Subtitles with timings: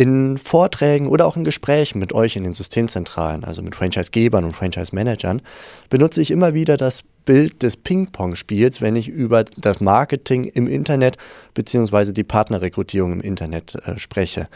[0.00, 4.56] In Vorträgen oder auch in Gesprächen mit euch in den Systemzentralen, also mit Franchisegebern und
[4.56, 5.42] Franchise-Managern,
[5.90, 11.18] benutze ich immer wieder das Bild des Ping-Pong-Spiels, wenn ich über das Marketing im Internet
[11.52, 12.12] bzw.
[12.12, 14.48] die Partnerrekrutierung im Internet äh, spreche.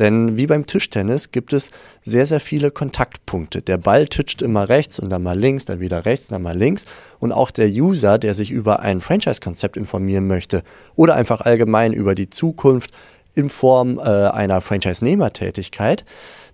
[0.00, 1.70] Denn wie beim Tischtennis gibt es
[2.04, 3.62] sehr, sehr viele Kontaktpunkte.
[3.62, 6.86] Der Ball titscht immer rechts und dann mal links, dann wieder rechts, dann mal links.
[7.20, 10.64] Und auch der User, der sich über ein Franchise-Konzept informieren möchte
[10.96, 12.90] oder einfach allgemein über die Zukunft,
[13.38, 16.04] in Form äh, einer Franchise-Nehmer-Tätigkeit,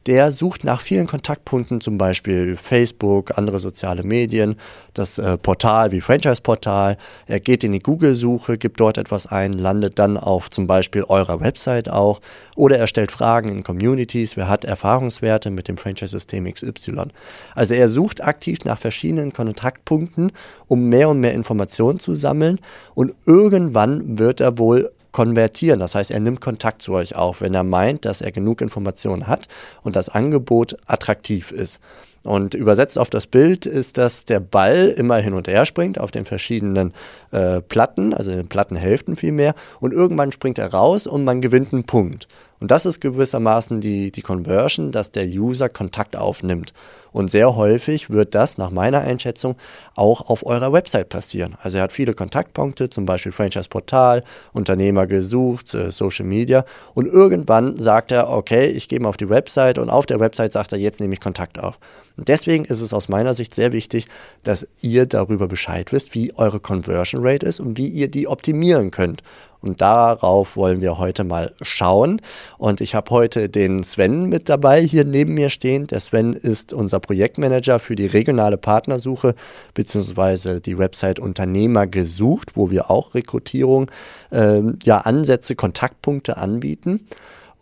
[0.07, 4.57] der sucht nach vielen Kontaktpunkten, zum Beispiel Facebook, andere soziale Medien,
[4.93, 6.99] das äh, Portal wie Franchise-Portal.
[7.27, 11.41] Er geht in die Google-Suche, gibt dort etwas ein, landet dann auf zum Beispiel eurer
[11.41, 12.21] Website auch.
[12.55, 17.05] Oder er stellt Fragen in Communities, wer hat Erfahrungswerte mit dem Franchise-System XY.
[17.55, 20.33] Also er sucht aktiv nach verschiedenen Kontaktpunkten,
[20.67, 22.61] um mehr und mehr Informationen zu sammeln.
[22.95, 25.79] Und irgendwann wird er wohl konvertieren.
[25.79, 29.29] Das heißt, er nimmt Kontakt zu euch auf, wenn er meint, dass er genug Informationen
[29.29, 29.47] hat
[29.83, 31.81] und das Angebot attraktiv ist.
[32.25, 36.11] Und übersetzt auf das Bild ist, dass der Ball immer hin und her springt auf
[36.11, 36.95] den verschiedenen
[37.33, 41.85] äh, Platten, also den Plattenhälften vielmehr, und irgendwann springt er raus und man gewinnt einen
[41.85, 42.27] Punkt.
[42.61, 46.73] Und das ist gewissermaßen die, die Conversion, dass der User Kontakt aufnimmt.
[47.13, 49.57] Und sehr häufig wird das nach meiner Einschätzung
[49.95, 51.57] auch auf eurer Website passieren.
[51.63, 56.65] Also er hat viele Kontaktpunkte, zum Beispiel Franchise Portal, Unternehmer gesucht, äh, Social Media.
[56.95, 60.53] Und irgendwann sagt er, okay, ich gehe mal auf die Website und auf der Website
[60.53, 61.79] sagt er, jetzt nehme ich Kontakt auf.
[62.17, 64.07] Und deswegen ist es aus meiner Sicht sehr wichtig,
[64.45, 68.91] dass ihr darüber Bescheid wisst, wie eure Conversion Rate ist und wie ihr die optimieren
[68.91, 69.23] könnt.
[69.61, 72.21] Und darauf wollen wir heute mal schauen.
[72.59, 75.87] Und ich habe heute den Sven mit dabei hier neben mir stehen.
[75.87, 79.35] Der Sven ist unser Projektmanager für die regionale Partnersuche
[79.73, 83.91] beziehungsweise die Website Unternehmer gesucht, wo wir auch Rekrutierung,
[84.31, 87.09] äh, ja, Ansätze, Kontaktpunkte anbieten.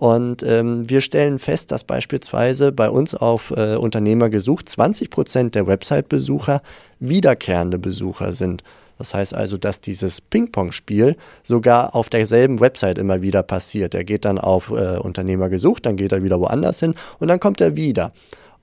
[0.02, 5.54] Und ähm, wir stellen fest, dass beispielsweise bei uns auf äh, Unternehmer gesucht 20 Prozent
[5.54, 6.60] der Website-Besucher
[6.98, 8.64] wiederkehrende Besucher sind.
[8.98, 11.14] Das heißt also, dass dieses Ping-Pong-Spiel
[11.44, 13.94] sogar auf derselben Website immer wieder passiert.
[13.94, 17.38] Er geht dann auf äh, Unternehmer gesucht, dann geht er wieder woanders hin und dann
[17.38, 18.10] kommt er wieder.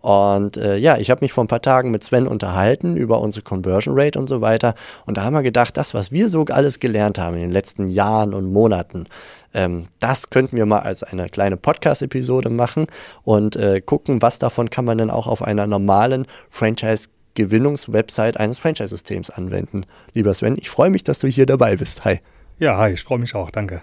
[0.02, 3.44] Und äh, ja, ich habe mich vor ein paar Tagen mit Sven unterhalten über unsere
[3.44, 4.74] Conversion Rate und so weiter.
[5.06, 7.90] Und da haben wir gedacht, das, was wir so alles gelernt haben in den letzten
[7.90, 9.08] Jahren und Monaten,
[9.54, 12.88] ähm, das könnten wir mal als eine kleine Podcast-Episode machen
[13.24, 18.58] und äh, gucken, was davon kann man denn auch auf einer normalen Franchise Gewinnungswebsite eines
[18.60, 19.86] Franchise-Systems anwenden.
[20.14, 22.04] Lieber Sven, ich freue mich, dass du hier dabei bist.
[22.06, 22.20] Hi.
[22.58, 23.81] Ja, hi, ich freue mich auch, danke.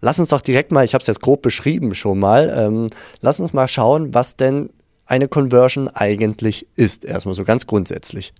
[0.00, 3.40] Lass uns doch direkt mal, ich habe es jetzt grob beschrieben schon mal, ähm, lass
[3.40, 4.70] uns mal schauen, was denn
[5.10, 8.32] eine Conversion eigentlich ist, erstmal so ganz grundsätzlich.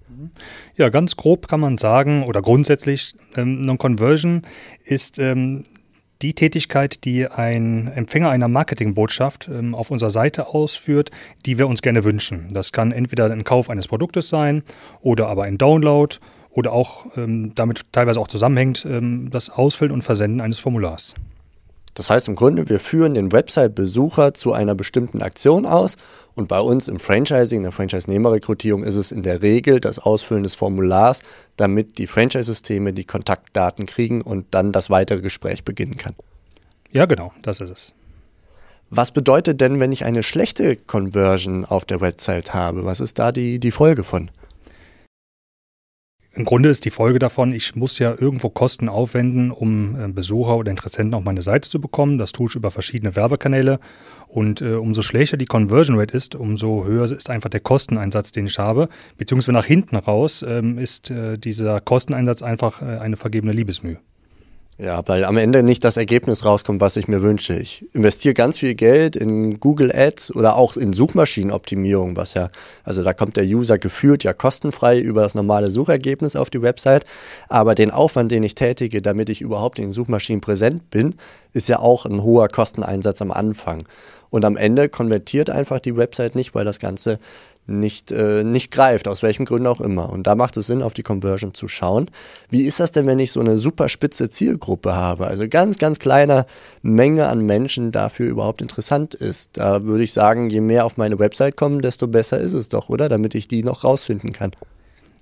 [0.77, 4.43] Ja, ganz grob kann man sagen, oder grundsätzlich, ähm, eine Conversion
[4.85, 5.65] ist ähm,
[6.23, 11.11] die Tätigkeit, die ein Empfänger einer Marketingbotschaft ähm, auf unserer Seite ausführt,
[11.45, 12.49] die wir uns gerne wünschen.
[12.53, 14.63] Das kann entweder ein Kauf eines Produktes sein
[15.01, 16.17] oder aber ein Download
[16.51, 21.15] oder auch ähm, damit teilweise auch zusammenhängt ähm, das Ausfüllen und Versenden eines Formulars.
[22.01, 25.99] Das heißt im Grunde, wir führen den Website-Besucher zu einer bestimmten Aktion aus
[26.35, 30.43] und bei uns im Franchising, in der Franchise-Nehmer-Rekrutierung ist es in der Regel das Ausfüllen
[30.43, 31.23] des Formulars,
[31.59, 36.15] damit die Franchise-Systeme die Kontaktdaten kriegen und dann das weitere Gespräch beginnen kann.
[36.91, 37.93] Ja, genau, das ist es.
[38.89, 42.87] Was bedeutet denn, wenn ich eine schlechte Conversion auf der Website habe?
[42.87, 44.31] Was ist da die, die Folge von?
[46.33, 50.57] Im Grunde ist die Folge davon, ich muss ja irgendwo Kosten aufwenden, um äh, Besucher
[50.57, 52.19] oder Interessenten auf meine Seite zu bekommen.
[52.19, 53.81] Das tue ich über verschiedene Werbekanäle.
[54.29, 58.47] Und äh, umso schlechter die Conversion Rate ist, umso höher ist einfach der Kosteneinsatz, den
[58.47, 58.89] ich habe.
[59.19, 63.99] Beziehungsweise nach hinten raus ähm, ist äh, dieser Kosteneinsatz einfach äh, eine vergebene Liebesmühe.
[64.83, 67.53] Ja, weil am Ende nicht das Ergebnis rauskommt, was ich mir wünsche.
[67.55, 72.49] Ich investiere ganz viel Geld in Google Ads oder auch in Suchmaschinenoptimierung, was ja,
[72.83, 77.05] also da kommt der User gefühlt ja kostenfrei über das normale Suchergebnis auf die Website.
[77.51, 81.15] Aber den Aufwand, den ich tätige, damit ich überhaupt in den Suchmaschinen präsent bin,
[81.53, 83.85] ist ja auch ein hoher Kosteneinsatz am Anfang.
[84.31, 87.19] Und am Ende konvertiert einfach die Website nicht, weil das Ganze
[87.67, 90.11] nicht, äh, nicht greift, aus welchem Grund auch immer.
[90.11, 92.11] Und da macht es Sinn, auf die Conversion zu schauen.
[92.49, 95.79] Wie ist das denn, wenn ich so eine super spitze Zielgruppe Zielgruppe habe, also ganz,
[95.79, 96.47] ganz kleiner
[96.83, 99.59] Menge an Menschen dafür überhaupt interessant ist.
[99.59, 102.89] Da würde ich sagen, je mehr auf meine Website kommen, desto besser ist es doch,
[102.89, 103.09] oder?
[103.09, 104.53] Damit ich die noch rausfinden kann.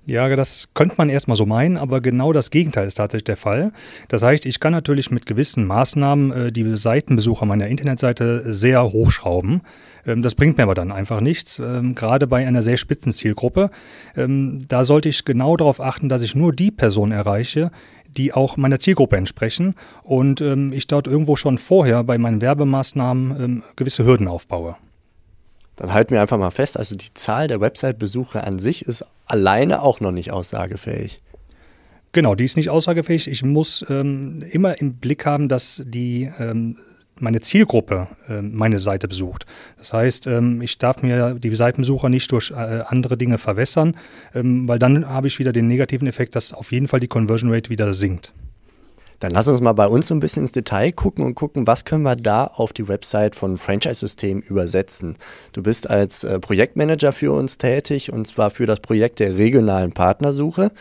[0.09, 3.71] Ja, das könnte man erstmal so meinen, aber genau das Gegenteil ist tatsächlich der Fall.
[4.07, 9.61] Das heißt, ich kann natürlich mit gewissen Maßnahmen äh, die Seitenbesucher meiner Internetseite sehr hochschrauben.
[10.07, 13.69] Ähm, das bringt mir aber dann einfach nichts, ähm, gerade bei einer sehr spitzen Zielgruppe.
[14.17, 17.69] Ähm, da sollte ich genau darauf achten, dass ich nur die Personen erreiche,
[18.07, 24.03] die auch meiner Zielgruppe entsprechen und ich dort irgendwo schon vorher bei meinen Werbemaßnahmen gewisse
[24.03, 24.77] Hürden aufbaue.
[25.79, 29.81] Dann halten wir einfach mal fest, also die Zahl der Website-Besucher an sich ist alleine
[29.81, 31.21] auch noch nicht aussagefähig.
[32.11, 33.29] Genau, die ist nicht aussagefähig.
[33.29, 36.75] Ich muss ähm, immer im Blick haben, dass die ähm,
[37.21, 39.45] meine Zielgruppe äh, meine Seite besucht.
[39.77, 42.55] Das heißt, ähm, ich darf mir die Seitenbesucher nicht durch äh,
[42.85, 43.95] andere Dinge verwässern,
[44.35, 47.53] ähm, weil dann habe ich wieder den negativen Effekt, dass auf jeden Fall die Conversion
[47.53, 48.33] Rate wieder sinkt.
[49.19, 51.83] Dann lass uns mal bei uns so ein bisschen ins Detail gucken und gucken, was
[51.83, 55.17] können wir da auf die Website von Franchise-System übersetzen.
[55.51, 59.91] Du bist als äh, Projektmanager für uns tätig und zwar für das Projekt der regionalen
[59.91, 60.71] Partnersuche.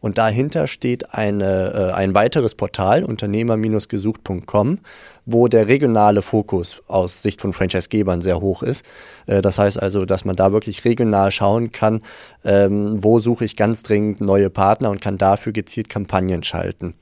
[0.00, 4.78] Und dahinter steht eine, äh, ein weiteres Portal, unternehmer-gesucht.com,
[5.26, 8.86] wo der regionale Fokus aus Sicht von Franchisegebern sehr hoch ist.
[9.26, 12.02] Äh, das heißt also, dass man da wirklich regional schauen kann,
[12.44, 16.94] ähm, wo suche ich ganz dringend neue Partner und kann dafür gezielt Kampagnen schalten.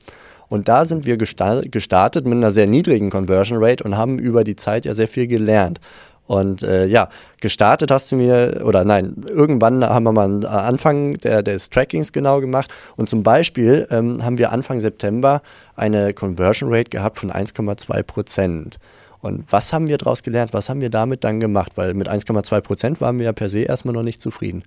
[0.49, 4.55] Und da sind wir gestartet mit einer sehr niedrigen Conversion Rate und haben über die
[4.55, 5.79] Zeit ja sehr viel gelernt.
[6.27, 7.07] Und äh, ja,
[7.39, 12.11] gestartet hast du mir, oder nein, irgendwann haben wir mal einen Anfang der, des Trackings
[12.11, 12.69] genau gemacht.
[12.97, 15.41] Und zum Beispiel ähm, haben wir Anfang September
[15.75, 18.77] eine Conversion Rate gehabt von 1,2 Prozent.
[19.21, 20.53] Und was haben wir daraus gelernt?
[20.53, 21.71] Was haben wir damit dann gemacht?
[21.75, 24.63] Weil mit 1,2 Prozent waren wir ja per se erstmal noch nicht zufrieden.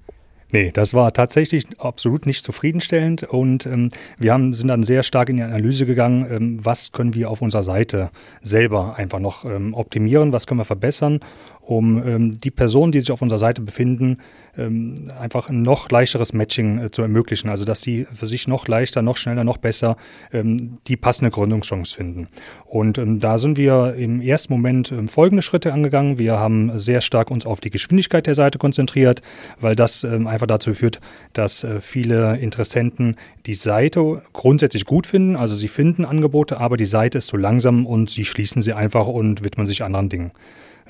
[0.52, 5.28] Nee, das war tatsächlich absolut nicht zufriedenstellend und ähm, wir haben, sind dann sehr stark
[5.28, 8.10] in die Analyse gegangen, ähm, was können wir auf unserer Seite
[8.42, 11.20] selber einfach noch ähm, optimieren, was können wir verbessern
[11.60, 14.18] um ähm, die Personen, die sich auf unserer Seite befinden,
[14.56, 17.48] ähm, einfach ein noch leichteres Matching äh, zu ermöglichen.
[17.48, 19.96] Also dass sie für sich noch leichter, noch schneller, noch besser
[20.32, 22.28] ähm, die passende Gründungschance finden.
[22.64, 26.18] Und ähm, da sind wir im ersten Moment ähm, folgende Schritte angegangen.
[26.18, 29.20] Wir haben sehr stark uns auf die Geschwindigkeit der Seite konzentriert,
[29.60, 31.00] weil das ähm, einfach dazu führt,
[31.32, 33.16] dass äh, viele Interessenten
[33.46, 35.36] die Seite grundsätzlich gut finden.
[35.36, 39.06] Also sie finden Angebote, aber die Seite ist zu langsam und sie schließen sie einfach
[39.06, 40.32] und widmen sich anderen Dingen.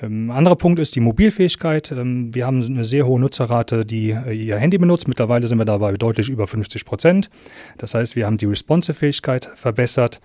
[0.01, 1.91] Ähm, anderer Punkt ist die Mobilfähigkeit.
[1.91, 5.07] Ähm, wir haben eine sehr hohe Nutzerrate, die äh, ihr Handy benutzt.
[5.07, 7.29] Mittlerweile sind wir dabei deutlich über 50 Prozent.
[7.77, 10.19] Das heißt, wir haben die Responsive-Fähigkeit verbessert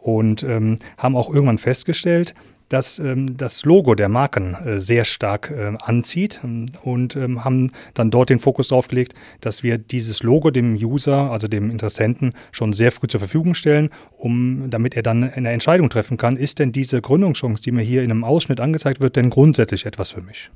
[0.00, 2.34] und ähm, haben auch irgendwann festgestellt,
[2.72, 7.70] dass ähm, das Logo der Marken äh, sehr stark äh, anzieht ähm, und ähm, haben
[7.94, 12.32] dann dort den Fokus darauf gelegt, dass wir dieses Logo dem User, also dem Interessenten,
[12.50, 16.58] schon sehr früh zur Verfügung stellen, um, damit er dann eine Entscheidung treffen kann, ist
[16.58, 20.22] denn diese Gründungschance, die mir hier in einem Ausschnitt angezeigt wird, denn grundsätzlich etwas für
[20.22, 20.50] mich?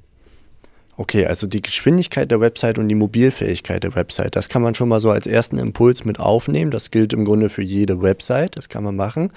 [0.99, 4.89] Okay, also die Geschwindigkeit der Website und die Mobilfähigkeit der Website, das kann man schon
[4.89, 6.71] mal so als ersten Impuls mit aufnehmen.
[6.71, 9.31] Das gilt im Grunde für jede Website, das kann man machen.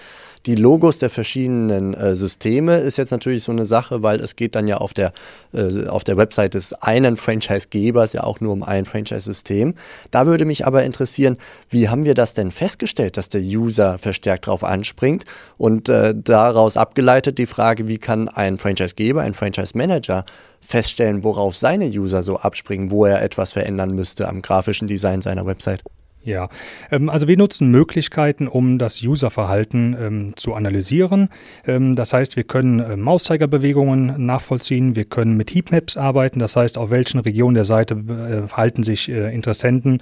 [0.45, 4.55] Die Logos der verschiedenen äh, Systeme ist jetzt natürlich so eine Sache, weil es geht
[4.55, 5.11] dann ja auf der,
[5.53, 9.75] äh, auf der Website des einen Franchise-Gebers ja auch nur um ein Franchise-System.
[10.11, 11.35] Da würde mich aber interessieren,
[11.69, 15.25] wie haben wir das denn festgestellt, dass der User verstärkt darauf anspringt
[15.57, 20.23] und äh, daraus abgeleitet die Frage, wie kann ein Franchise-Geber, ein Franchise-Manager
[20.61, 25.45] feststellen, worauf seine User so abspringen, wo er etwas verändern müsste am grafischen Design seiner
[25.45, 25.83] Website?
[26.21, 26.49] Ja,
[26.91, 31.29] ähm, also wir nutzen Möglichkeiten, um das Userverhalten ähm, zu analysieren.
[31.65, 36.77] Ähm, das heißt, wir können äh, Mauszeigerbewegungen nachvollziehen, wir können mit Heatmaps arbeiten, das heißt,
[36.77, 40.01] auf welchen Regionen der Seite äh, halten sich äh, Interessenten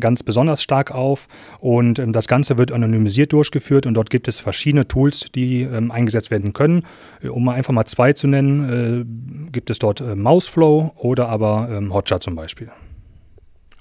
[0.00, 1.28] ganz besonders stark auf.
[1.58, 6.52] Und das Ganze wird anonymisiert durchgeführt und dort gibt es verschiedene Tools, die eingesetzt werden
[6.52, 6.84] können.
[7.22, 12.34] Um mal einfach mal zwei zu nennen, gibt es dort Mouseflow oder aber Hotjar zum
[12.34, 12.70] Beispiel.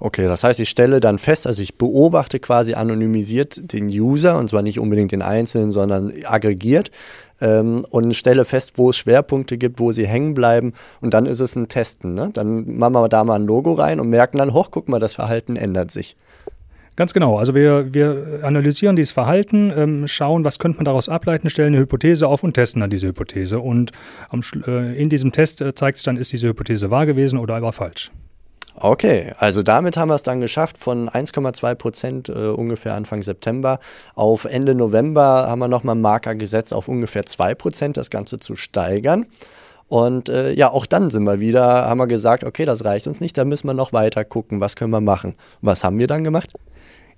[0.01, 4.47] Okay, das heißt, ich stelle dann fest, also ich beobachte quasi anonymisiert den User, und
[4.47, 6.89] zwar nicht unbedingt den Einzelnen, sondern aggregiert
[7.41, 11.41] ähm, und stelle fest, wo es Schwerpunkte gibt, wo sie hängen bleiben und dann ist
[11.41, 12.13] es ein Testen.
[12.13, 12.29] Ne?
[12.33, 15.13] Dann machen wir da mal ein Logo rein und merken dann, hoch, guck mal, das
[15.13, 16.15] Verhalten ändert sich.
[16.95, 17.37] Ganz genau.
[17.37, 21.81] Also wir, wir analysieren dieses Verhalten, ähm, schauen, was könnte man daraus ableiten, stellen eine
[21.81, 23.59] Hypothese auf und testen dann diese Hypothese.
[23.59, 23.91] Und
[24.29, 27.55] am, äh, in diesem Test äh, zeigt sich dann, ist diese Hypothese wahr gewesen oder
[27.55, 28.11] aber falsch.
[28.75, 33.79] Okay, also damit haben wir es dann geschafft, von 1,2 Prozent äh, ungefähr Anfang September
[34.15, 38.39] auf Ende November haben wir nochmal einen Marker gesetzt, auf ungefähr 2 Prozent das Ganze
[38.39, 39.25] zu steigern.
[39.87, 43.19] Und äh, ja, auch dann sind wir wieder, haben wir gesagt, okay, das reicht uns
[43.21, 45.35] nicht, da müssen wir noch weiter gucken, was können wir machen.
[45.61, 46.53] Was haben wir dann gemacht?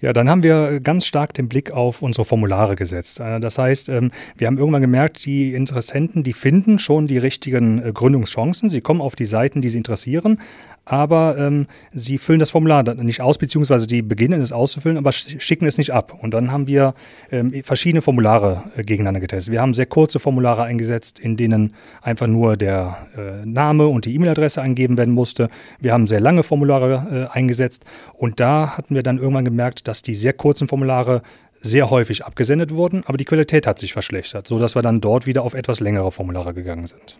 [0.01, 3.19] Ja, dann haben wir ganz stark den Blick auf unsere Formulare gesetzt.
[3.19, 7.85] Äh, das heißt, ähm, wir haben irgendwann gemerkt, die Interessenten, die finden schon die richtigen
[7.85, 8.67] äh, Gründungschancen.
[8.67, 10.39] Sie kommen auf die Seiten, die sie interessieren,
[10.85, 15.65] aber ähm, sie füllen das Formular nicht aus, beziehungsweise die beginnen es auszufüllen, aber schicken
[15.65, 16.17] es nicht ab.
[16.19, 16.95] Und dann haben wir
[17.31, 19.51] ähm, verschiedene Formulare äh, gegeneinander getestet.
[19.51, 24.15] Wir haben sehr kurze Formulare eingesetzt, in denen einfach nur der äh, Name und die
[24.15, 25.49] E-Mail-Adresse eingeben werden musste.
[25.79, 30.01] Wir haben sehr lange Formulare äh, eingesetzt und da hatten wir dann irgendwann gemerkt, dass
[30.01, 31.21] die sehr kurzen Formulare
[31.61, 35.43] sehr häufig abgesendet wurden, aber die Qualität hat sich verschlechtert, sodass wir dann dort wieder
[35.43, 37.17] auf etwas längere Formulare gegangen sind.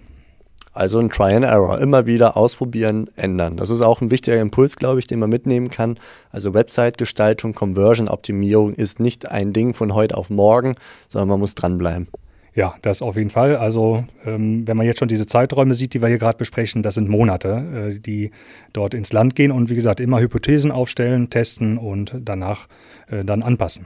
[0.73, 1.79] Also ein Try and Error.
[1.79, 3.57] Immer wieder ausprobieren, ändern.
[3.57, 5.99] Das ist auch ein wichtiger Impuls, glaube ich, den man mitnehmen kann.
[6.29, 10.75] Also Website-Gestaltung, Conversion-Optimierung ist nicht ein Ding von heute auf morgen,
[11.09, 12.07] sondern man muss dranbleiben.
[12.53, 13.55] Ja, das auf jeden Fall.
[13.55, 16.95] Also ähm, wenn man jetzt schon diese Zeiträume sieht, die wir hier gerade besprechen, das
[16.95, 18.31] sind Monate, äh, die
[18.73, 22.67] dort ins Land gehen und wie gesagt immer Hypothesen aufstellen, testen und danach
[23.09, 23.85] äh, dann anpassen.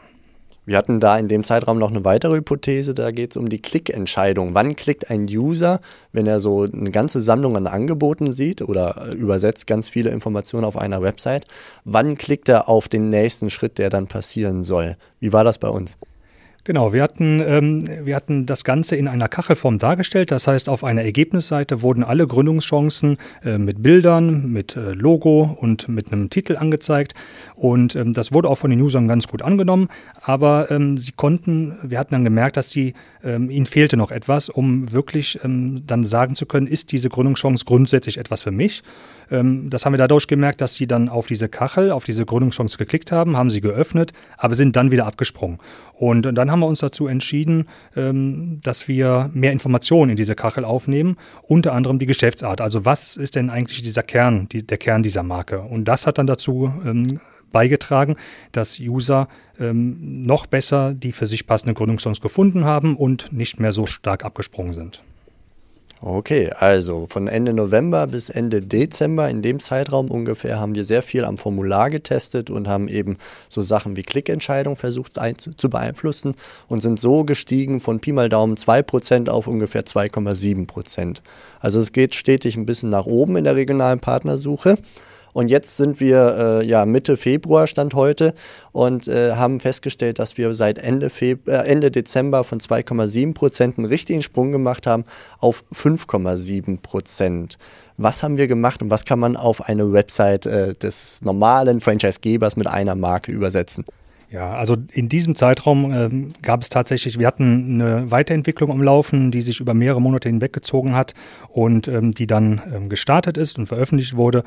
[0.65, 3.61] Wir hatten da in dem Zeitraum noch eine weitere Hypothese, da geht es um die
[3.61, 4.55] Klickentscheidung.
[4.55, 5.79] Wann klickt ein User,
[6.11, 10.65] wenn er so eine ganze Sammlung an Angeboten sieht oder äh, übersetzt ganz viele Informationen
[10.65, 11.45] auf einer Website,
[11.83, 14.97] wann klickt er auf den nächsten Schritt, der dann passieren soll?
[15.19, 15.97] Wie war das bei uns?
[16.67, 20.31] Genau, wir hatten, ähm, wir hatten das Ganze in einer Kachelform dargestellt.
[20.31, 25.87] Das heißt, auf einer Ergebnisseite wurden alle Gründungschancen äh, mit Bildern, mit äh, Logo und
[25.87, 27.13] mit einem Titel angezeigt.
[27.53, 29.89] Und ähm, das wurde auch von den Usern ganz gut angenommen.
[30.23, 34.49] Aber ähm, sie konnten, wir hatten dann gemerkt, dass sie, ähm, ihnen fehlte noch etwas,
[34.49, 38.81] um wirklich ähm, dann sagen zu können, ist diese Gründungschance grundsätzlich etwas für mich?
[39.29, 42.79] Ähm, das haben wir dadurch gemerkt, dass sie dann auf diese Kachel, auf diese Gründungschance
[42.79, 45.59] geklickt haben, haben sie geöffnet, aber sind dann wieder abgesprungen.
[45.97, 50.35] Und, und dann haben wir uns dazu entschieden, ähm, dass wir mehr Informationen in diese
[50.35, 52.61] Kachel aufnehmen, unter anderem die Geschäftsart.
[52.61, 55.61] Also was ist denn eigentlich dieser Kern, die, der Kern dieser Marke?
[55.61, 57.19] Und das hat dann dazu ähm,
[57.51, 58.17] beigetragen,
[58.51, 63.71] dass User ähm, noch besser die für sich passende Gründungschance gefunden haben und nicht mehr
[63.71, 65.01] so stark abgesprungen sind.
[66.07, 71.01] Okay, also von Ende November bis Ende Dezember, in dem Zeitraum ungefähr, haben wir sehr
[71.01, 73.17] viel am Formular getestet und haben eben
[73.49, 75.13] so Sachen wie Klickentscheidung versucht
[75.57, 76.35] zu beeinflussen
[76.67, 81.21] und sind so gestiegen von Pi mal Daumen 2% auf ungefähr 2,7%.
[81.59, 84.77] Also es geht stetig ein bisschen nach oben in der regionalen Partnersuche.
[85.35, 88.33] Und jetzt sind wir äh, ja Mitte Februar stand heute
[88.71, 93.77] und äh, haben festgestellt, dass wir seit Ende, Feb äh, Ende Dezember von 2,7 Prozent
[93.77, 95.03] einen richtigen Sprung gemacht haben
[95.39, 97.57] auf 5,7 Prozent.
[97.97, 102.55] Was haben wir gemacht und was kann man auf eine Website äh, des normalen Franchisegebers
[102.55, 103.83] mit einer Marke übersetzen?
[104.31, 109.31] Ja, also in diesem Zeitraum ähm, gab es tatsächlich, wir hatten eine Weiterentwicklung am Laufen,
[109.31, 111.13] die sich über mehrere Monate hinweggezogen hat
[111.49, 114.43] und ähm, die dann ähm, gestartet ist und veröffentlicht wurde.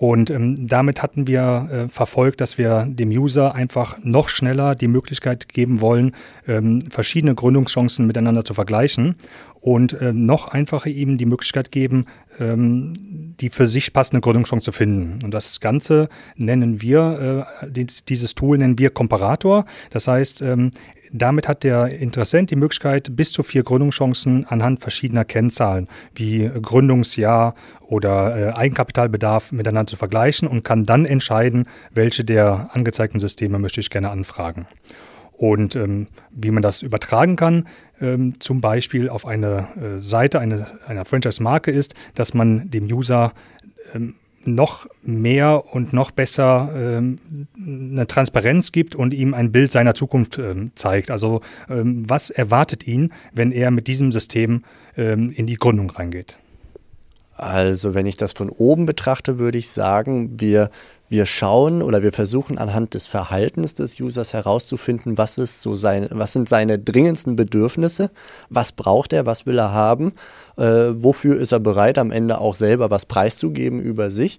[0.00, 4.88] Und ähm, damit hatten wir äh, verfolgt, dass wir dem User einfach noch schneller die
[4.88, 6.12] Möglichkeit geben wollen,
[6.48, 9.16] ähm, verschiedene Gründungschancen miteinander zu vergleichen
[9.60, 12.06] und äh, noch einfacher ihm die Möglichkeit geben,
[12.38, 12.94] ähm,
[13.42, 15.18] die für sich passende Gründungschance zu finden.
[15.22, 19.66] Und das Ganze nennen wir, äh, dieses Tool nennen wir Komparator.
[19.90, 20.70] Das heißt, ähm,
[21.12, 27.54] damit hat der Interessent die Möglichkeit, bis zu vier Gründungschancen anhand verschiedener Kennzahlen wie Gründungsjahr
[27.82, 33.80] oder äh, Eigenkapitalbedarf miteinander zu vergleichen und kann dann entscheiden, welche der angezeigten Systeme möchte
[33.80, 34.66] ich gerne anfragen.
[35.32, 37.66] Und ähm, wie man das übertragen kann,
[38.00, 43.32] ähm, zum Beispiel auf eine äh, Seite eine, einer Franchise-Marke ist, dass man dem User
[43.94, 47.18] ähm, noch mehr und noch besser ähm,
[47.56, 51.10] eine Transparenz gibt und ihm ein Bild seiner Zukunft ähm, zeigt.
[51.10, 54.64] Also ähm, was erwartet ihn, wenn er mit diesem System
[54.96, 56.38] ähm, in die Gründung reingeht?
[57.40, 60.68] Also wenn ich das von oben betrachte, würde ich sagen, wir,
[61.08, 66.06] wir schauen oder wir versuchen anhand des Verhaltens des Users herauszufinden, was, ist so sein,
[66.10, 68.10] was sind seine dringendsten Bedürfnisse,
[68.50, 70.12] was braucht er, was will er haben,
[70.58, 74.38] äh, wofür ist er bereit, am Ende auch selber was preiszugeben über sich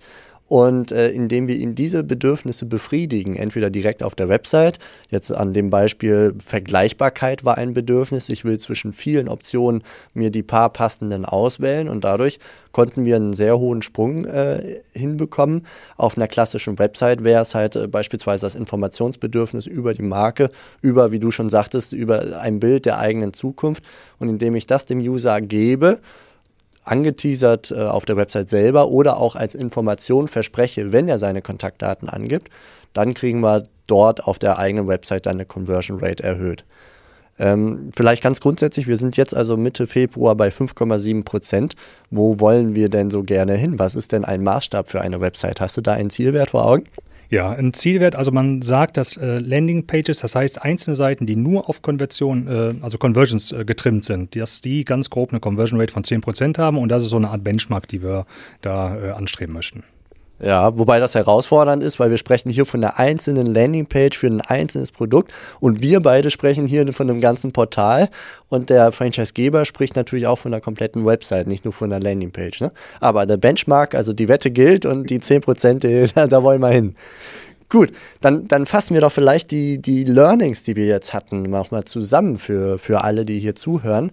[0.51, 4.79] und äh, indem wir ihm diese Bedürfnisse befriedigen, entweder direkt auf der Website,
[5.09, 9.81] jetzt an dem Beispiel Vergleichbarkeit war ein Bedürfnis, ich will zwischen vielen Optionen
[10.13, 12.37] mir die paar passenden auswählen und dadurch
[12.73, 15.65] konnten wir einen sehr hohen Sprung äh, hinbekommen.
[15.95, 20.49] Auf einer klassischen Website wäre es halt äh, beispielsweise das Informationsbedürfnis über die Marke,
[20.81, 23.85] über, wie du schon sagtest, über ein Bild der eigenen Zukunft
[24.19, 26.01] und indem ich das dem User gebe,
[26.83, 32.09] angeteasert äh, auf der Website selber oder auch als Information verspreche, wenn er seine Kontaktdaten
[32.09, 32.49] angibt,
[32.93, 36.65] dann kriegen wir dort auf der eigenen Website dann eine Conversion Rate erhöht.
[37.39, 41.75] Ähm, vielleicht ganz grundsätzlich, wir sind jetzt also Mitte Februar bei 5,7 Prozent.
[42.09, 43.79] Wo wollen wir denn so gerne hin?
[43.79, 45.59] Was ist denn ein Maßstab für eine Website?
[45.59, 46.85] Hast du da einen Zielwert vor Augen?
[47.31, 51.69] Ja, ein Zielwert, also man sagt, dass äh, Landingpages, das heißt einzelne Seiten, die nur
[51.69, 55.93] auf Konversion, äh, also Conversions äh, getrimmt sind, dass die ganz grob eine Conversion Rate
[55.93, 58.25] von 10% haben und das ist so eine Art Benchmark, die wir
[58.59, 59.85] da äh, anstreben möchten.
[60.43, 64.41] Ja, wobei das herausfordernd ist, weil wir sprechen hier von einer einzelnen Landingpage für ein
[64.41, 68.09] einzelnes Produkt und wir beide sprechen hier von einem ganzen Portal
[68.49, 72.61] und der Franchisegeber spricht natürlich auch von einer kompletten Website, nicht nur von einer Landingpage.
[72.61, 72.71] Ne?
[72.99, 76.95] Aber der Benchmark, also die Wette gilt und die 10%, da wollen wir hin.
[77.71, 81.85] Gut, dann, dann fassen wir doch vielleicht die, die Learnings, die wir jetzt hatten, nochmal
[81.85, 84.11] zusammen für, für alle, die hier zuhören.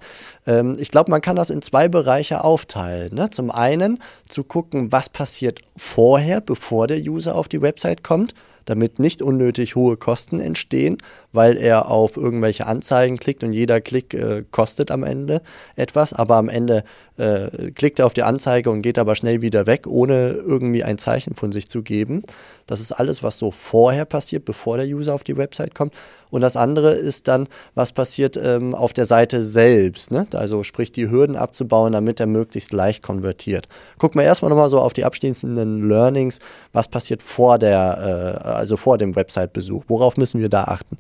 [0.49, 3.15] Ähm, ich glaube, man kann das in zwei Bereiche aufteilen.
[3.15, 3.31] Ne?
[3.31, 8.35] Zum einen zu gucken, was passiert vorher, bevor der User auf die Website kommt
[8.69, 10.99] damit nicht unnötig hohe Kosten entstehen,
[11.33, 15.41] weil er auf irgendwelche Anzeigen klickt und jeder Klick äh, kostet am Ende
[15.75, 16.85] etwas, aber am Ende
[17.17, 20.99] äh, klickt er auf die Anzeige und geht aber schnell wieder weg, ohne irgendwie ein
[20.99, 22.23] Zeichen von sich zu geben.
[22.67, 25.95] Das ist alles, was so vorher passiert, bevor der User auf die Website kommt.
[26.31, 30.11] Und das andere ist dann, was passiert ähm, auf der Seite selbst.
[30.11, 30.27] Ne?
[30.39, 33.69] Also sprich, die Hürden abzubauen, damit er möglichst leicht konvertiert.
[33.99, 36.39] Gucken wir erstmal nochmal so auf die abschließenden Learnings.
[36.73, 39.85] Was passiert vor der, äh, also vor dem Website-Besuch?
[39.89, 40.99] Worauf müssen wir da achten?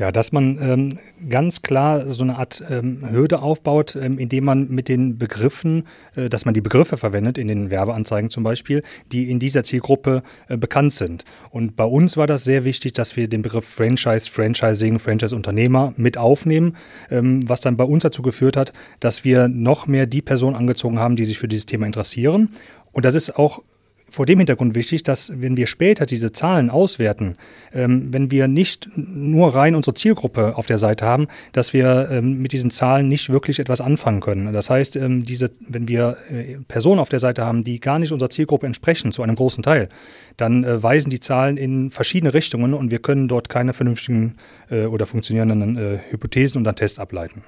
[0.00, 4.70] Ja, dass man ähm, ganz klar so eine Art ähm, Hürde aufbaut, ähm, indem man
[4.70, 9.30] mit den Begriffen, äh, dass man die Begriffe verwendet, in den Werbeanzeigen zum Beispiel, die
[9.30, 11.26] in dieser Zielgruppe äh, bekannt sind.
[11.50, 16.16] Und bei uns war das sehr wichtig, dass wir den Begriff Franchise, Franchising, Franchise-Unternehmer mit
[16.16, 16.78] aufnehmen,
[17.10, 20.98] ähm, was dann bei uns dazu geführt hat, dass wir noch mehr die Personen angezogen
[20.98, 22.48] haben, die sich für dieses Thema interessieren.
[22.92, 23.60] Und das ist auch
[24.10, 27.36] vor dem Hintergrund wichtig, dass wenn wir später diese Zahlen auswerten,
[27.72, 32.42] ähm, wenn wir nicht nur rein unsere Zielgruppe auf der Seite haben, dass wir ähm,
[32.42, 34.52] mit diesen Zahlen nicht wirklich etwas anfangen können.
[34.52, 38.12] Das heißt, ähm, diese, wenn wir äh, Personen auf der Seite haben, die gar nicht
[38.12, 39.88] unserer Zielgruppe entsprechen, zu einem großen Teil,
[40.36, 44.34] dann äh, weisen die Zahlen in verschiedene Richtungen und wir können dort keine vernünftigen
[44.70, 47.42] äh, oder funktionierenden äh, Hypothesen und dann Tests ableiten.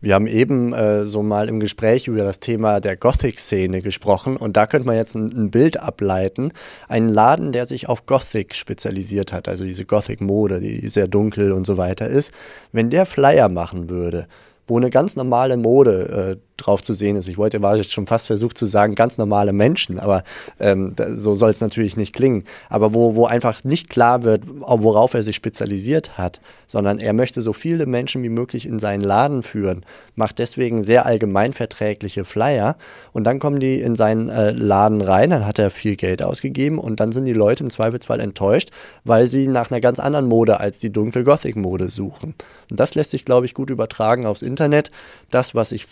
[0.00, 4.56] Wir haben eben äh, so mal im Gespräch über das Thema der Gothic-Szene gesprochen und
[4.56, 6.52] da könnte man jetzt ein, ein, Bild ableiten.
[6.88, 11.66] Ein Laden, der sich auf Gothic spezialisiert hat, also diese Gothic-Mode, die sehr dunkel und
[11.66, 12.32] so weiter ist.
[12.72, 14.26] Wenn der Flyer machen würde,
[14.66, 17.28] wo eine ganz normale Mode äh, drauf zu sehen ist.
[17.28, 20.22] Ich wollte, war jetzt schon fast versucht zu sagen, ganz normale Menschen, aber
[20.58, 22.44] ähm, da, so soll es natürlich nicht klingen.
[22.68, 27.42] Aber wo, wo einfach nicht klar wird, worauf er sich spezialisiert hat, sondern er möchte
[27.42, 32.76] so viele Menschen wie möglich in seinen Laden führen, macht deswegen sehr allgemeinverträgliche Flyer
[33.12, 36.78] und dann kommen die in seinen äh, Laden rein, dann hat er viel Geld ausgegeben
[36.78, 38.70] und dann sind die Leute im Zweifelsfall enttäuscht,
[39.04, 42.34] weil sie nach einer ganz anderen Mode als die dunkle Gothic-Mode suchen.
[42.70, 44.90] Und das lässt sich, glaube ich, gut übertragen aufs Internet.
[45.30, 45.86] Das, was ich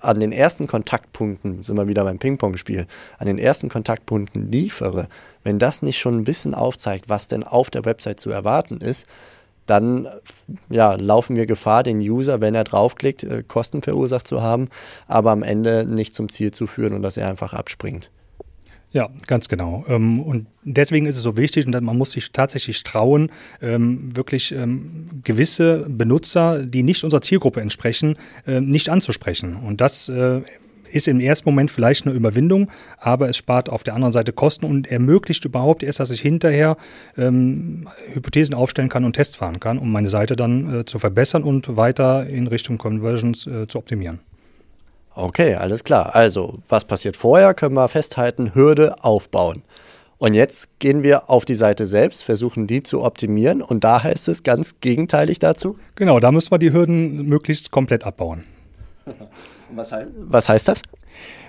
[0.00, 2.86] an den ersten Kontaktpunkten, sind wir wieder beim Ping-Pong-Spiel,
[3.18, 5.08] an den ersten Kontaktpunkten liefere,
[5.44, 9.06] wenn das nicht schon ein bisschen aufzeigt, was denn auf der Website zu erwarten ist,
[9.66, 10.08] dann
[10.70, 14.68] ja, laufen wir Gefahr, den User, wenn er draufklickt, äh, Kosten verursacht zu haben,
[15.06, 18.10] aber am Ende nicht zum Ziel zu führen und dass er einfach abspringt.
[18.90, 19.84] Ja, ganz genau.
[19.88, 24.52] Ähm, und deswegen ist es so wichtig und man muss sich tatsächlich trauen, ähm, wirklich
[24.52, 29.56] ähm, gewisse Benutzer, die nicht unserer Zielgruppe entsprechen, nicht anzusprechen.
[29.56, 30.40] Und das äh,
[30.90, 34.64] ist im ersten Moment vielleicht eine Überwindung, aber es spart auf der anderen Seite Kosten
[34.64, 36.76] und ermöglicht überhaupt erst, dass ich hinterher
[37.16, 41.76] Hypothesen aufstellen kann und Tests fahren kann, um meine Seite dann äh, zu verbessern und
[41.76, 44.20] weiter in Richtung Conversions äh, zu optimieren.
[45.18, 46.14] Okay, alles klar.
[46.14, 49.64] Also, was passiert vorher, können wir festhalten, Hürde aufbauen.
[50.16, 54.28] Und jetzt gehen wir auf die Seite selbst, versuchen die zu optimieren und da heißt
[54.28, 55.76] es ganz gegenteilig dazu?
[55.96, 58.44] Genau, da müssen wir die Hürden möglichst komplett abbauen.
[59.70, 60.82] Was, he was heißt das?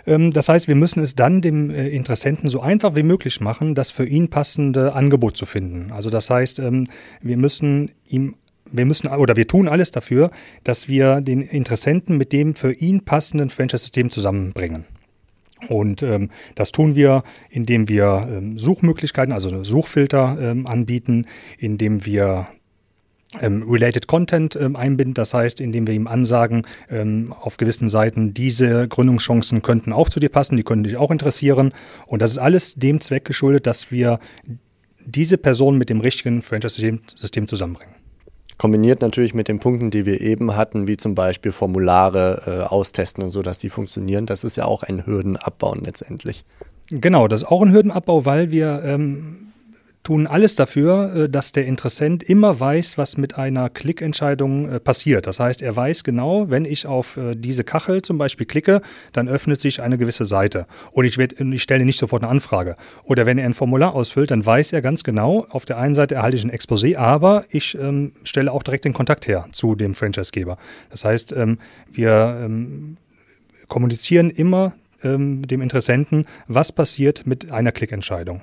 [0.07, 3.75] Ähm, das heißt, wir müssen es dann dem äh, Interessenten so einfach wie möglich machen,
[3.75, 5.91] das für ihn passende Angebot zu finden.
[5.91, 6.87] Also das heißt, ähm,
[7.21, 8.35] wir müssen ihm
[8.71, 10.31] wir müssen oder wir tun alles dafür,
[10.63, 14.85] dass wir den Interessenten mit dem für ihn passenden Franchise-System zusammenbringen.
[15.67, 21.25] Und ähm, das tun wir, indem wir ähm, Suchmöglichkeiten, also Suchfilter ähm, anbieten,
[21.57, 22.47] indem wir
[23.41, 28.33] ähm, Related Content ähm, einbinden, das heißt, indem wir ihm ansagen, ähm, auf gewissen Seiten,
[28.33, 31.73] diese Gründungschancen könnten auch zu dir passen, die können dich auch interessieren.
[32.07, 34.19] Und das ist alles dem Zweck geschuldet, dass wir
[35.05, 37.98] diese Person mit dem richtigen Franchise-System zusammenbringen.
[38.59, 43.23] Kombiniert natürlich mit den Punkten, die wir eben hatten, wie zum Beispiel Formulare äh, austesten
[43.23, 44.25] und so, dass die funktionieren.
[44.25, 46.43] Das ist ja auch ein Hürdenabbauen letztendlich.
[46.89, 49.48] Genau, das ist auch ein Hürdenabbau, weil wir ähm,
[50.03, 55.27] tun alles dafür, äh, dass der Interessent immer weiß, was mit einer Klickentscheidung äh, passiert.
[55.27, 58.81] Das heißt, er weiß genau, wenn ich auf äh, diese Kachel zum Beispiel klicke,
[59.13, 60.65] dann öffnet sich eine gewisse Seite.
[60.91, 62.75] Und ich, werd, ich stelle nicht sofort eine Anfrage.
[63.03, 66.15] Oder wenn er ein Formular ausfüllt, dann weiß er ganz genau, auf der einen Seite
[66.15, 69.93] erhalte ich ein Exposé, aber ich ähm, stelle auch direkt den Kontakt her zu dem
[69.93, 70.57] Franchisegeber.
[70.89, 71.59] Das heißt, ähm,
[71.91, 72.97] wir ähm,
[73.67, 78.41] kommunizieren immer ähm, dem Interessenten, was passiert mit einer Klickentscheidung.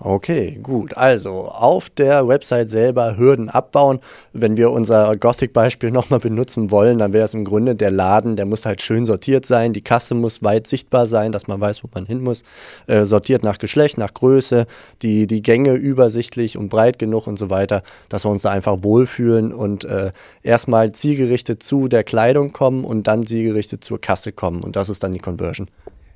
[0.00, 0.96] Okay, gut.
[0.96, 4.00] Also auf der Website selber Hürden abbauen.
[4.32, 8.44] Wenn wir unser Gothic-Beispiel nochmal benutzen wollen, dann wäre es im Grunde der Laden, der
[8.44, 9.72] muss halt schön sortiert sein.
[9.72, 12.42] Die Kasse muss weit sichtbar sein, dass man weiß, wo man hin muss.
[12.88, 14.66] Äh, sortiert nach Geschlecht, nach Größe,
[15.02, 18.78] die, die Gänge übersichtlich und breit genug und so weiter, dass wir uns da einfach
[18.82, 20.10] wohlfühlen und äh,
[20.42, 24.64] erstmal zielgerichtet zu der Kleidung kommen und dann zielgerichtet zur Kasse kommen.
[24.64, 25.68] Und das ist dann die Conversion.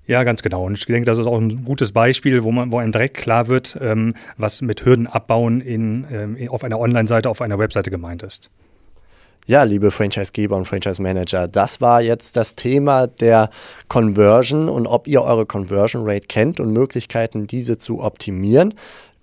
[0.09, 0.65] Ja, ganz genau.
[0.65, 3.49] Und ich denke, das ist auch ein gutes Beispiel, wo man, wo einem direkt klar
[3.49, 8.23] wird, ähm, was mit Hürden abbauen in, ähm, auf einer Online-Seite, auf einer Webseite gemeint
[8.23, 8.51] ist.
[9.47, 13.51] Ja, liebe Franchisegeber und Franchise-Manager, das war jetzt das Thema der
[13.89, 18.75] Conversion und ob ihr eure Conversion Rate kennt und Möglichkeiten, diese zu optimieren.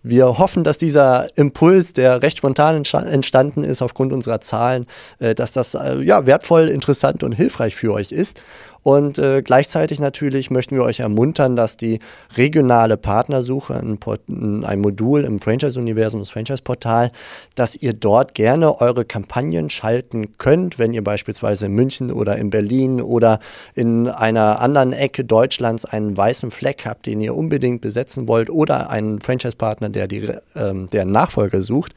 [0.07, 4.85] Wir hoffen, dass dieser Impuls, der recht spontan entstanden ist aufgrund unserer Zahlen,
[5.17, 8.43] äh, dass das äh, ja, wertvoll, interessant und hilfreich für euch ist.
[8.85, 11.97] Und äh, gleichzeitig natürlich möchten wir euch ermuntern, dass die
[12.37, 17.11] regionale Partnersuche, ein, ein Modul im Franchise-Universum, das Franchise-Portal,
[17.55, 22.51] dass ihr dort gerne eure Kampagnen schalten könnt, wenn ihr beispielsweise in München oder in
[22.51, 23.39] Berlin oder
[23.73, 28.91] in einer anderen Ecke Deutschlands einen weißen Fleck habt, den ihr unbedingt besetzen wollt oder
[28.91, 31.95] einen Franchise-Partner, der, die, ähm, der Nachfolger sucht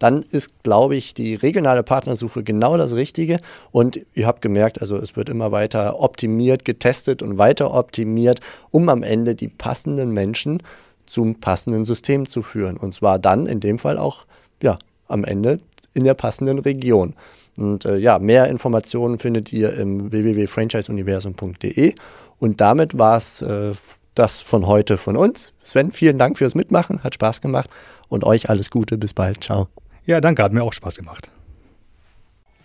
[0.00, 3.38] dann ist, glaube ich, die regionale Partnersuche genau das Richtige.
[3.70, 8.88] Und ihr habt gemerkt, also es wird immer weiter optimiert, getestet und weiter optimiert, um
[8.88, 10.62] am Ende die passenden Menschen
[11.04, 12.76] zum passenden System zu führen.
[12.78, 14.24] Und zwar dann in dem Fall auch,
[14.62, 15.60] ja, am Ende
[15.92, 17.14] in der passenden Region.
[17.56, 21.94] Und äh, ja, mehr Informationen findet ihr im www.franchiseuniversum.de.
[22.38, 23.72] Und damit war es äh,
[24.14, 25.52] das von heute von uns.
[25.62, 27.68] Sven, vielen Dank fürs Mitmachen, hat Spaß gemacht
[28.08, 29.68] und euch alles Gute, bis bald, ciao.
[30.06, 31.30] Ja, danke, hat mir auch Spaß gemacht.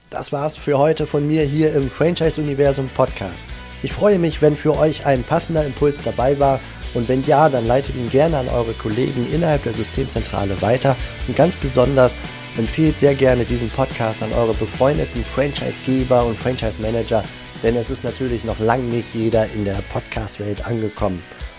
[0.10, 3.46] Das war's für heute von mir hier im Franchise Universum Podcast.
[3.84, 6.60] Ich freue mich, wenn für euch ein passender Impuls dabei war
[6.94, 10.96] und wenn ja, dann leitet ihn gerne an eure Kollegen innerhalb der Systemzentrale weiter
[11.28, 12.18] und ganz besonders
[12.58, 17.24] empfehlt sehr gerne diesen Podcast an eure befreundeten Franchisegeber und Franchise Manager,
[17.64, 21.22] denn es ist natürlich noch lang nicht jeder in der Podcast-Welt angekommen.